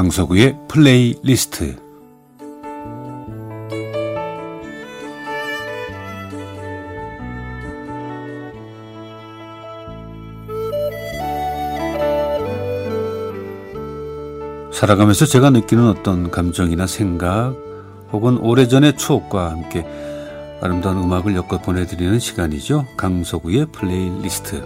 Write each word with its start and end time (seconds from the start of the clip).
강석우의 0.00 0.56
플레이리스트 0.66 1.76
살아가면서 14.72 15.26
제가 15.26 15.50
느끼는 15.50 15.86
어떤 15.86 16.30
감정이나 16.30 16.86
생각 16.86 17.54
혹은 18.10 18.38
오래전의 18.38 18.96
추억과 18.96 19.50
함께 19.50 19.84
아름다운 20.62 20.96
음악을 20.96 21.34
엮어 21.34 21.58
보내드리는 21.58 22.18
시간이죠. 22.18 22.86
강석우의 22.96 23.66
플레이리스트. 23.66 24.64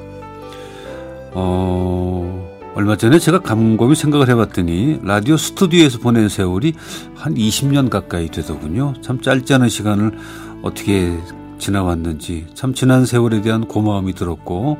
어, 1.32 2.43
얼마 2.74 2.96
전에 2.96 3.20
제가 3.20 3.38
곰곰이 3.38 3.94
생각을 3.94 4.28
해봤더니 4.30 4.98
라디오 5.04 5.36
스튜디오에서 5.36 6.00
보낸 6.00 6.28
세월이 6.28 6.74
한 7.14 7.34
20년 7.34 7.88
가까이 7.88 8.28
되더군요. 8.28 8.94
참 9.00 9.20
짧지 9.20 9.54
않은 9.54 9.68
시간을 9.68 10.18
어떻게 10.62 11.16
지나왔는지 11.58 12.48
참 12.54 12.74
지난 12.74 13.06
세월에 13.06 13.42
대한 13.42 13.66
고마움이 13.66 14.14
들었고 14.14 14.78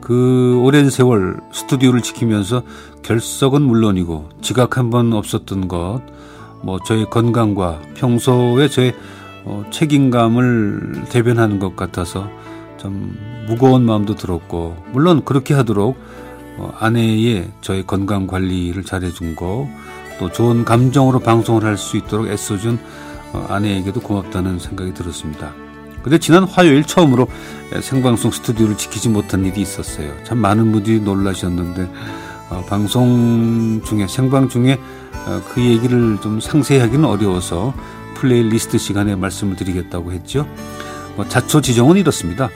그 0.00 0.60
오랜 0.62 0.90
세월 0.90 1.40
스튜디오를 1.52 2.02
지키면서 2.02 2.62
결석은 3.02 3.62
물론이고 3.62 4.28
지각 4.40 4.78
한 4.78 4.90
번 4.90 5.12
없었던 5.12 5.66
것, 5.66 6.02
뭐 6.62 6.78
저의 6.86 7.06
건강과 7.10 7.80
평소에 7.94 8.68
저의 8.68 8.94
어, 9.44 9.64
책임감을 9.70 11.06
대변하는 11.10 11.58
것 11.58 11.74
같아서 11.74 12.28
좀 12.78 13.16
무거운 13.48 13.84
마음도 13.84 14.14
들었고 14.14 14.76
물론 14.92 15.24
그렇게 15.24 15.52
하도록 15.54 15.96
어, 15.96 15.96
아내의 16.78 17.50
저의 17.60 17.84
건강 17.86 18.26
관리를 18.26 18.84
잘해준 18.84 19.36
거, 19.36 19.68
또 20.18 20.30
좋은 20.30 20.64
감정으로 20.64 21.18
방송을 21.20 21.64
할 21.64 21.76
수 21.76 21.96
있도록 21.96 22.28
애써준 22.28 22.78
어, 23.32 23.46
아내에게도 23.48 24.00
고맙다는 24.00 24.60
생각이 24.60 24.94
들었습니다. 24.94 25.52
근데 26.02 26.18
지난 26.18 26.44
화요일 26.44 26.84
처음으로 26.84 27.26
생방송 27.80 28.30
스튜디오를 28.30 28.76
지키지 28.76 29.08
못한 29.08 29.44
일이 29.44 29.62
있었어요. 29.62 30.12
참 30.22 30.38
많은 30.38 30.70
분들이 30.70 31.00
놀라셨는데 31.00 31.90
어, 32.50 32.64
방송 32.68 33.80
중에 33.84 34.06
생방 34.06 34.48
중에 34.48 34.78
어, 35.26 35.42
그 35.48 35.62
얘기를 35.62 36.18
좀 36.22 36.40
상세히 36.40 36.78
하기는 36.80 37.04
어려워서 37.04 37.74
플레이리스트 38.14 38.78
시간에 38.78 39.16
말씀을 39.16 39.56
드리겠다고 39.56 40.12
했죠. 40.12 40.46
뭐 41.16 41.26
자초지종은 41.26 41.96
이렇습니다. 41.96 42.50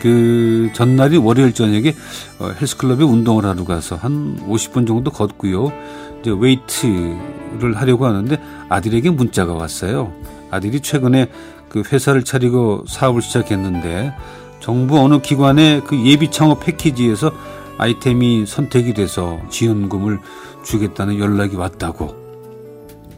그 0.00 0.70
전날이 0.72 1.16
월요일 1.16 1.52
저녁에 1.52 1.94
어, 2.38 2.52
헬스클럽에 2.60 3.04
운동을 3.04 3.44
하러 3.44 3.64
가서 3.64 3.96
한 3.96 4.38
50분 4.48 4.86
정도 4.86 5.10
걷고요. 5.10 5.72
이제 6.20 6.30
웨이트를 6.36 7.76
하려고 7.76 8.06
하는데 8.06 8.40
아들에게 8.68 9.10
문자가 9.10 9.54
왔어요. 9.54 10.12
아들이 10.50 10.80
최근에 10.80 11.28
그 11.68 11.82
회사를 11.90 12.24
차리고 12.24 12.84
사업을 12.86 13.22
시작했는데 13.22 14.12
정부 14.60 14.98
어느 14.98 15.20
기관의 15.20 15.82
그 15.84 16.04
예비 16.06 16.30
창업 16.30 16.60
패키지에서 16.64 17.32
아이템이 17.78 18.46
선택이 18.46 18.94
돼서 18.94 19.38
지원금을 19.50 20.18
주겠다는 20.64 21.18
연락이 21.18 21.56
왔다고. 21.56 22.26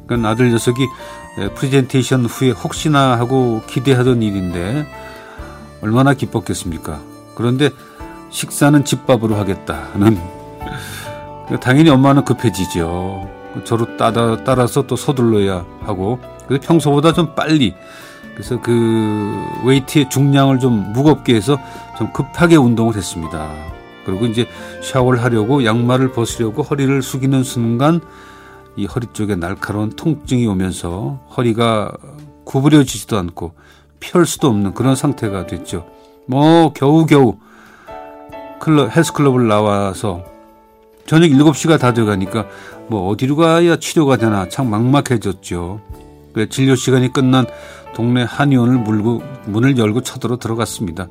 그러니까 0.07 0.31
아들 0.31 0.51
녀석이 0.51 0.87
프레젠테이션 1.55 2.25
후에 2.25 2.51
혹시나 2.51 3.17
하고 3.19 3.63
기대하던 3.69 4.23
일인데 4.23 4.87
얼마나 5.81 6.15
기뻤겠습니까? 6.15 7.01
그런데 7.35 7.71
식사는 8.31 8.85
집밥으로 8.85 9.37
하겠다는 9.37 10.19
당연히 11.61 11.91
엄마는 11.91 12.25
급해지죠. 12.25 13.29
저도 13.65 13.97
따라, 13.97 14.43
따라서 14.45 14.87
또 14.87 14.97
서둘러야 14.97 15.65
하고 15.83 16.19
그래서 16.47 16.67
평소보다 16.67 17.13
좀 17.13 17.35
빨리 17.35 17.75
그래서 18.35 18.61
그 18.61 19.35
웨이트의 19.65 20.11
중량을 20.11 20.61
좀 20.61 20.93
무겁게 20.93 21.35
해서 21.35 21.59
좀 21.97 22.13
급하게 22.13 22.57
운동을 22.57 22.97
했습니다. 22.97 23.49
그리고 24.05 24.27
이제 24.27 24.47
샤워를 24.83 25.23
하려고 25.23 25.65
양말을 25.65 26.13
벗으려고 26.13 26.63
허리를 26.63 27.03
숙이는 27.03 27.43
순간 27.43 28.01
이 28.77 28.87
허리 28.87 29.09
쪽에 29.13 29.35
날카로운 29.35 29.91
통증이 29.91 30.47
오면서 30.47 31.21
허리가 31.37 31.93
구부려지지도 32.45 33.19
않고 33.19 33.55
펼 34.01 34.27
수도 34.27 34.49
없는 34.49 34.75
그런 34.75 34.97
상태가 34.97 35.47
됐죠. 35.47 35.87
뭐 36.27 36.73
겨우겨우 36.73 37.37
클럽, 38.61 38.95
헬스클럽을 38.95 39.49
나와서 39.49 40.25
저녁 41.07 41.29
7시가 41.29 41.79
다 41.79 41.93
돼가니까 41.95 42.47
뭐 42.89 43.09
어디로 43.09 43.37
가야 43.37 43.77
치료가 43.77 44.17
되나 44.17 44.49
참 44.49 44.69
막막해졌죠. 44.71 45.81
그 46.35 46.49
진료 46.49 46.75
시간이 46.75 47.13
끝난 47.13 47.47
동네 47.95 48.23
한의원을 48.23 48.79
물고 48.79 49.23
문을 49.47 49.79
열고 49.79 50.03
쳐들어 50.03 50.39
들어갔습니다. 50.39 51.09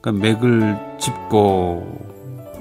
그러니까 0.00 0.26
맥을 0.26 0.78
짚고 0.98 2.12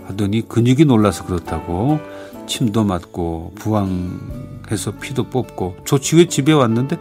하더니 0.07 0.47
근육이 0.47 0.85
놀라서 0.85 1.25
그렇다고 1.25 1.99
침도 2.47 2.83
맞고 2.83 3.53
부항해서 3.55 4.91
피도 4.99 5.29
뽑고 5.29 5.77
조치 5.85 6.15
후에 6.15 6.25
집에 6.25 6.51
왔는데 6.51 6.97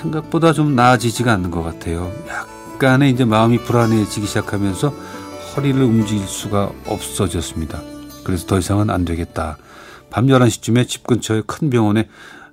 생각보다 0.00 0.52
좀 0.52 0.74
나아지지가 0.74 1.32
않는 1.32 1.50
것 1.50 1.62
같아요. 1.62 2.12
약간의 2.28 3.10
이제 3.10 3.24
마음이 3.24 3.58
불안해지기 3.58 4.26
시작하면서 4.26 4.88
허리를 5.56 5.80
움직일 5.82 6.26
수가 6.26 6.70
없어졌습니다. 6.86 7.80
그래서 8.24 8.46
더 8.46 8.58
이상은 8.58 8.90
안 8.90 9.04
되겠다. 9.04 9.58
밤 10.10 10.26
11시쯤에 10.26 10.88
집 10.88 11.06
근처의 11.06 11.44
큰 11.46 11.70
병원에 11.70 12.08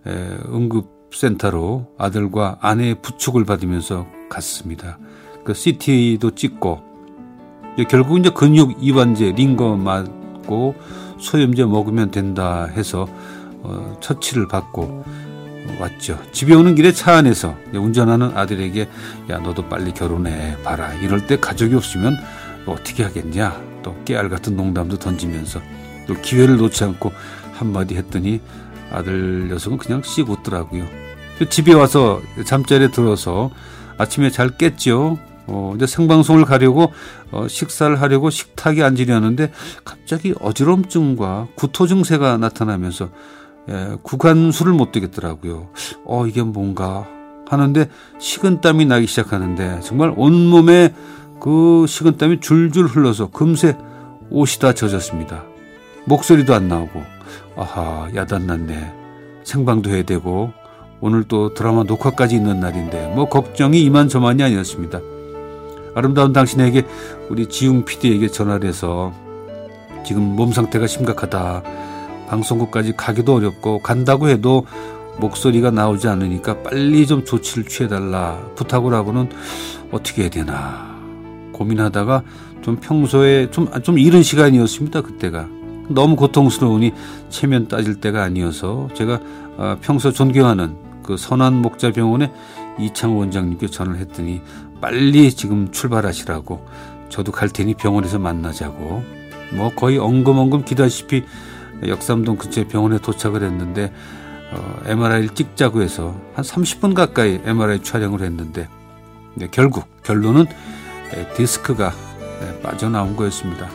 응급센터로 0.05 1.93
아들과 1.97 2.57
아내의 2.61 3.01
부축을 3.01 3.45
받으면서 3.45 4.07
갔습니다. 4.29 4.97
그 5.43 5.53
CT도 5.53 6.35
찍고 6.35 6.81
결국 7.89 8.19
이제 8.19 8.29
근육 8.29 8.77
이완제 8.81 9.31
링거 9.31 9.77
맞고 9.77 10.75
소염제 11.19 11.65
먹으면 11.65 12.11
된다 12.11 12.65
해서 12.65 13.07
어, 13.63 13.97
처치를 14.01 14.47
받고 14.47 15.03
왔죠. 15.79 16.19
집에 16.31 16.53
오는 16.53 16.75
길에 16.75 16.91
차 16.91 17.15
안에서 17.15 17.57
운전하는 17.73 18.35
아들에게 18.35 18.89
야 19.29 19.37
너도 19.39 19.67
빨리 19.69 19.93
결혼해 19.93 20.61
봐라. 20.63 20.93
이럴 20.95 21.27
때 21.27 21.39
가족이 21.39 21.75
없으면 21.75 22.15
어떻게 22.65 23.03
하겠냐. 23.03 23.61
또 23.83 23.95
깨알 24.05 24.29
같은 24.29 24.55
농담도 24.55 24.97
던지면서 24.97 25.61
또 26.07 26.13
기회를 26.15 26.57
놓지 26.57 26.83
않고 26.83 27.11
한마디 27.53 27.95
했더니 27.95 28.41
아들 28.91 29.47
녀석은 29.49 29.77
그냥 29.77 30.01
씩 30.03 30.29
웃더라고요. 30.29 30.85
집에 31.49 31.73
와서 31.73 32.21
잠자리에 32.45 32.89
들어서 32.91 33.51
아침에 33.97 34.29
잘 34.29 34.57
깼죠. 34.57 35.19
어, 35.47 35.73
이제 35.75 35.87
생방송을 35.87 36.43
가려고 36.45 36.91
어, 37.31 37.47
식사를 37.47 37.99
하려고 38.01 38.29
식탁에 38.29 38.83
앉으려는데 38.83 39.51
갑자기 39.85 40.33
어지럼증과 40.41 41.47
구토 41.55 41.87
증세가 41.87 42.37
나타나면서 42.37 43.09
예, 43.69 43.97
구간수를 44.01 44.73
못 44.73 44.91
되겠더라고요. 44.91 45.69
어, 46.05 46.25
이게 46.25 46.41
뭔가 46.41 47.07
하는데 47.49 47.89
식은땀이 48.19 48.85
나기 48.85 49.07
시작하는데 49.07 49.81
정말 49.81 50.13
온몸에 50.15 50.93
그 51.39 51.85
식은땀이 51.87 52.39
줄줄 52.39 52.87
흘러서 52.87 53.29
금세 53.31 53.77
옷이 54.29 54.59
다 54.59 54.73
젖었습니다. 54.73 55.43
목소리도 56.05 56.53
안 56.53 56.67
나오고 56.67 57.03
아하 57.55 58.09
야단났네. 58.15 58.93
생방도 59.43 59.89
해야 59.89 60.03
되고 60.03 60.51
오늘 60.99 61.23
또 61.23 61.53
드라마 61.53 61.83
녹화까지 61.83 62.35
있는 62.35 62.59
날인데 62.59 63.13
뭐 63.15 63.29
걱정이 63.29 63.81
이만저만이 63.83 64.43
아니었습니다. 64.43 64.99
아름다운 65.95 66.33
당신에게 66.33 66.85
우리 67.29 67.47
지웅 67.47 67.85
PD에게 67.85 68.27
전화를 68.27 68.67
해서 68.67 69.13
지금 70.05 70.23
몸 70.23 70.51
상태가 70.51 70.85
심각하다. 70.87 71.63
방송국까지 72.27 72.93
가기도 72.95 73.35
어렵고 73.35 73.79
간다고 73.79 74.29
해도 74.29 74.65
목소리가 75.19 75.71
나오지 75.71 76.07
않으니까 76.07 76.61
빨리 76.61 77.07
좀 77.07 77.25
조치를 77.25 77.65
취해달라 77.65 78.39
부탁을 78.55 78.93
하고는 78.93 79.29
어떻게 79.91 80.23
해야 80.23 80.29
되나 80.29 80.95
고민하다가 81.53 82.23
좀 82.61 82.77
평소에 82.77 83.49
좀, 83.49 83.69
좀 83.81 83.97
이른 83.97 84.21
시간이었습니다. 84.21 85.01
그때가. 85.01 85.47
너무 85.89 86.15
고통스러우니 86.15 86.91
체면 87.29 87.67
따질 87.67 87.95
때가 87.95 88.21
아니어서 88.23 88.89
제가 88.93 89.19
아, 89.57 89.77
평소 89.81 90.11
존경하는 90.11 90.75
그 91.01 91.15
선한 91.17 91.61
목자 91.61 91.91
병원에 91.91 92.31
이창호 92.77 93.17
원장님께 93.17 93.67
전화를 93.67 93.99
했더니 94.01 94.41
빨리 94.81 95.31
지금 95.31 95.71
출발하시라고 95.71 96.65
저도 97.09 97.31
갈 97.31 97.49
테니 97.49 97.75
병원에서 97.75 98.19
만나자고 98.19 99.03
뭐 99.53 99.69
거의 99.75 99.97
엉금엉금 99.97 100.65
기다시피 100.65 101.23
역삼동 101.85 102.37
근처 102.37 102.67
병원에 102.67 102.97
도착을 102.99 103.43
했는데 103.43 103.93
어, 104.51 104.79
MRI를 104.85 105.29
찍자고 105.29 105.81
해서 105.81 106.15
한 106.33 106.43
30분 106.43 106.93
가까이 106.93 107.41
MRI 107.43 107.83
촬영을 107.83 108.21
했는데 108.21 108.67
네, 109.35 109.47
결국 109.51 109.85
결론은 110.03 110.45
네, 111.11 111.33
디스크가 111.35 111.93
네, 112.41 112.61
빠져나온 112.61 113.15
거였습니다. 113.15 113.69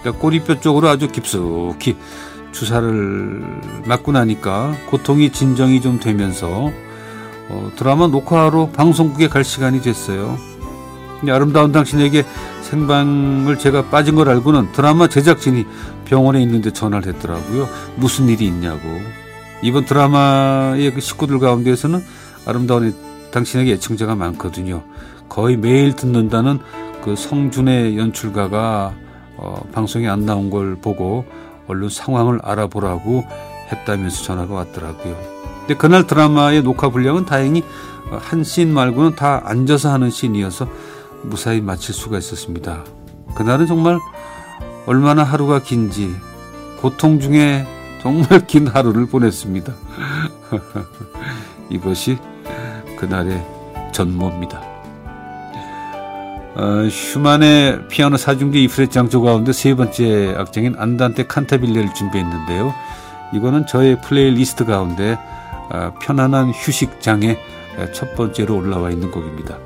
그러니까 0.00 0.12
꼬리뼈 0.20 0.60
쪽으로 0.60 0.88
아주 0.88 1.08
깊숙이 1.08 1.96
주사를 2.52 3.44
맞고 3.86 4.12
나니까 4.12 4.74
고통이 4.88 5.30
진정이 5.30 5.80
좀 5.80 6.00
되면서 6.00 6.70
어, 7.48 7.70
드라마 7.76 8.08
녹화하러 8.08 8.70
방송국에 8.70 9.28
갈 9.28 9.44
시간이 9.44 9.80
됐어요. 9.82 10.38
아름다운 11.30 11.72
당신에게 11.72 12.24
생방을 12.62 13.58
제가 13.58 13.86
빠진 13.90 14.14
걸 14.14 14.28
알고는 14.28 14.72
드라마 14.72 15.08
제작진이 15.08 15.66
병원에 16.04 16.42
있는데 16.42 16.72
전화를 16.72 17.14
했더라고요. 17.14 17.68
무슨 17.96 18.28
일이 18.28 18.46
있냐고. 18.46 18.80
이번 19.62 19.84
드라마의 19.84 20.92
그 20.92 21.00
식구들 21.00 21.38
가운데에서는 21.38 22.02
아름다운 22.44 22.94
당신에게 23.32 23.72
애청자가 23.72 24.14
많거든요. 24.14 24.82
거의 25.28 25.56
매일 25.56 25.94
듣는다는 25.94 26.60
그 27.02 27.16
성준의 27.16 27.98
연출가가 27.98 28.94
어, 29.38 29.62
방송에 29.72 30.08
안 30.08 30.24
나온 30.24 30.50
걸 30.50 30.76
보고 30.76 31.24
얼른 31.68 31.88
상황을 31.88 32.40
알아보라고 32.42 33.24
했다면서 33.72 34.22
전화가 34.22 34.54
왔더라고요. 34.54 35.16
근데 35.60 35.74
그날 35.74 36.06
드라마의 36.06 36.62
녹화 36.62 36.88
분량은 36.88 37.26
다행히 37.26 37.62
한 38.10 38.44
씬 38.44 38.72
말고는 38.72 39.16
다 39.16 39.42
앉아서 39.44 39.92
하는 39.92 40.10
씬이어서 40.10 40.68
무사히 41.22 41.60
마칠 41.60 41.94
수가 41.94 42.18
있었습니다. 42.18 42.84
그날은 43.34 43.66
정말 43.66 43.98
얼마나 44.86 45.24
하루가 45.24 45.60
긴지 45.60 46.14
고통 46.80 47.20
중에 47.20 47.66
정말 48.02 48.44
긴 48.46 48.68
하루를 48.68 49.06
보냈습니다. 49.06 49.72
이것이 51.70 52.18
그날의 52.96 53.44
전모입니다. 53.92 54.62
어, 56.54 56.88
슈만의 56.88 57.88
피아노 57.88 58.16
사중주 58.16 58.62
E플랫 58.64 58.90
장조 58.90 59.20
가운데 59.20 59.52
세 59.52 59.74
번째 59.74 60.34
악장인 60.38 60.76
안단테 60.78 61.26
칸타빌레를 61.26 61.92
준비했는데요. 61.92 62.72
이거는 63.34 63.66
저의 63.66 64.00
플레이리스트 64.00 64.64
가운데 64.64 65.18
어, 65.70 65.92
편안한 66.00 66.50
휴식장의 66.50 67.38
첫 67.92 68.14
번째로 68.14 68.56
올라와 68.56 68.90
있는 68.90 69.10
곡입니다. 69.10 69.58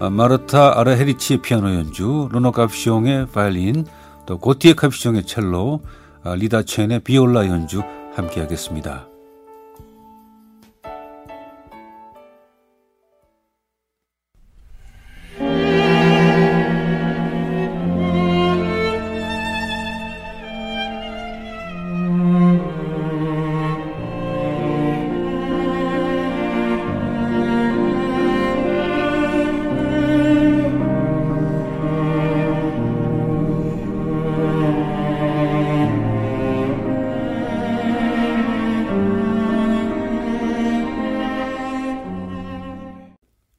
어, 0.00 0.10
마르타 0.10 0.78
아르헤리치의 0.78 1.42
피아노 1.42 1.74
연주, 1.74 2.28
르노 2.30 2.52
카퓌송의 2.52 3.32
바이올린, 3.32 3.84
또 4.26 4.38
고티에 4.38 4.74
카피숑의 4.74 5.26
첼로, 5.26 5.80
어, 6.22 6.34
리다 6.36 6.62
첸의 6.62 7.00
비올라 7.00 7.46
연주 7.48 7.82
함께 8.14 8.40
하겠습니다. 8.40 9.07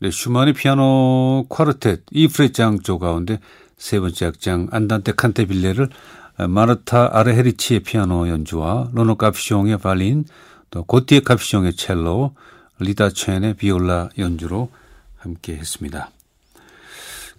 네, 0.01 0.12
슈만의 0.12 0.54
피아노 0.54 1.46
쿼르텟 1.50 2.04
이프레장조 2.12 3.00
가운데 3.00 3.42
세 3.78 4.00
번째 4.00 4.28
악장 4.28 4.69
안단테 4.72 5.12
칸테빌레를 5.12 5.90
마르타 6.48 7.10
아르헤리치의 7.12 7.81
피아노 7.81 8.30
연주와 8.30 8.92
로노 8.94 9.18
카피숑의 9.18 9.81
발린, 9.81 10.24
또 10.72 10.86
고티에 10.86 11.19
카피숑의 11.19 11.75
첼로, 11.75 12.34
리다 12.80 13.10
첸의 13.10 13.56
비올라 13.56 14.07
연주로 14.18 14.69
함께 15.18 15.57
했습니다. 15.57 16.12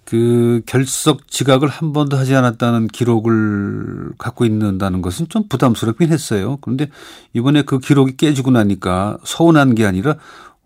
그 0.05 0.61
결석 0.67 1.29
지각을 1.29 1.67
한 1.69 1.95
번도 1.95 2.19
하지 2.19 2.35
않았다는 2.35 2.89
기록을 2.89 4.13
갖고 4.19 4.45
있는다는 4.45 5.01
것은 5.01 5.31
좀 5.31 5.49
부담스럽긴 5.49 6.13
했어요. 6.13 6.59
그런데 6.61 6.91
이번에 7.33 7.63
그 7.63 7.79
기록이 7.79 8.19
깨지고 8.19 8.51
나니까 8.51 9.17
서운한 9.25 9.75
게 9.75 9.87
아니라 9.87 10.17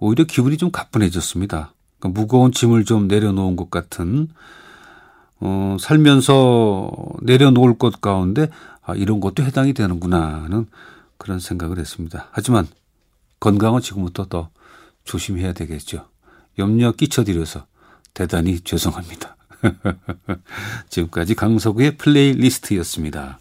오히려 0.01 0.25
기분이 0.25 0.57
좀 0.57 0.73
가뿐해졌습니다. 0.73 1.74
그러니까 2.05 2.21
무거운 2.21 2.53
짐을 2.53 2.85
좀 2.85 3.09
내려놓은 3.09 3.57
것 3.57 3.71
같은 3.71 4.29
어, 5.41 5.77
살면서 5.81 6.91
내려놓을 7.23 7.79
것 7.79 8.01
가운데 8.01 8.51
아, 8.83 8.95
이런 8.95 9.21
것도 9.21 9.43
해당이 9.43 9.73
되는구나 9.73 10.43
하는 10.45 10.67
그런 11.17 11.41
생각을 11.41 11.79
했습니다. 11.79 12.29
하지만 12.33 12.67
건강은 13.41 13.81
지금부터 13.81 14.27
더 14.27 14.51
조심해야 15.05 15.55
되겠죠. 15.55 16.07
염려 16.59 16.93
끼쳐드려서 16.93 17.67
대단히 18.13 18.61
죄송합니다. 18.61 19.37
지금까지 20.91 21.35
강서구의 21.35 21.97
플레이리스트였습니다. 21.97 23.39